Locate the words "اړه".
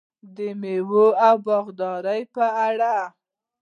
2.67-2.93